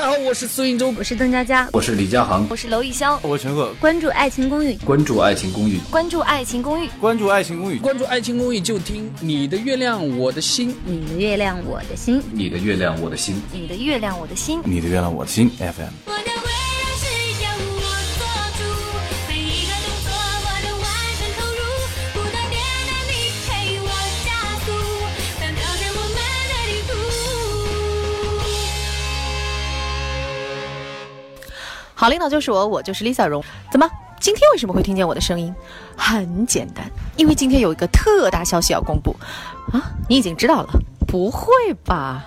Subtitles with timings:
[0.00, 3.70] 家好，我是苏云洲，我是邓家佳，我是李佳航，我是娄艺潇，我是陈赫。
[3.78, 16.09] 关注《爱情公寓》，关注《爱情公寓》，关注《爱情公寓》，关注《爱情公寓》，关注《爱情公寓》就听你的月亮，我的心，你的月亮，我的心，你的月亮，我的心，你的月亮，我的心，你的月亮，我的心 FM。
[32.00, 33.44] 好领导就是我，我就是 Lisa 荣。
[33.70, 33.86] 怎么，
[34.18, 35.54] 今天为什么会听见我的声音？
[35.94, 39.14] 很简单，因为今天有一个特大消息要公布。
[39.70, 40.70] 啊，你已经知道了？
[41.06, 41.52] 不会
[41.84, 42.24] 吧？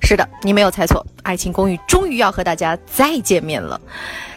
[0.00, 3.80] 是的，你没有猜错，《爱情公寓》终于要和大家再见面了。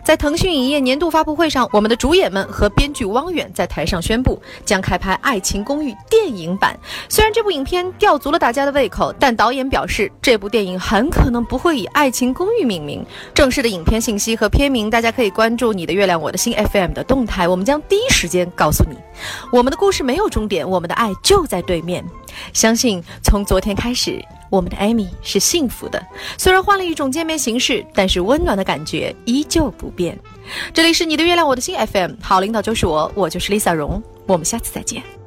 [0.04, 6.76] 在腾讯影业年度发布会上，我们的主演们和编剧汪远在台上宣布，将开拍《爱情公寓》电影版。
[7.08, 13.06] 虽然这部影片吊足了大家的胃口，但导演表示，这部电影很可能不会以《爱情公寓》命名。
[13.36, 18.98] 正式的影片信息和片名，大家可以关注你的月亮我的心 FM 的动态，我们将第一时间告诉你。
[19.52, 22.04] 我们的故事没有终点，我们的爱就在对面。
[22.54, 24.20] 相信从昨天开始。
[24.50, 26.04] 我们的 Amy 是幸福的，
[26.38, 30.18] 虽然换了一种见面形式，但是温暖的感觉依旧不变。
[30.74, 35.19] 这里是你的月亮，我的心 FM，好领导就是我，我就是 Lisa 荣，我们下次再见。